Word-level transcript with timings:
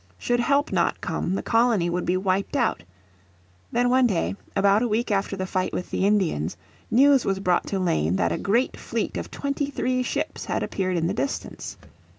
Should 0.17 0.39
help 0.39 0.71
not 0.71 0.99
come 0.99 1.35
the 1.35 1.43
colony 1.43 1.87
would 1.87 2.07
be 2.07 2.17
wiped 2.17 2.55
out. 2.55 2.81
Then 3.71 3.87
one 3.87 4.07
day, 4.07 4.35
about 4.55 4.81
a 4.81 4.87
week 4.87 5.11
after 5.11 5.35
the 5.37 5.45
fight 5.45 5.73
with 5.73 5.91
the 5.91 6.07
Indians, 6.07 6.57
news 6.89 7.23
was 7.23 7.37
brought 7.39 7.67
to 7.67 7.77
Lane 7.77 8.15
that 8.15 8.31
a 8.31 8.39
great 8.39 8.75
fleet 8.75 9.15
of 9.15 9.29
twenty 9.29 9.69
three 9.69 10.01
ships 10.01 10.45
had 10.45 10.63
appeared 10.63 10.97
in 10.97 11.05
the 11.05 11.13
distance. 11.13 11.77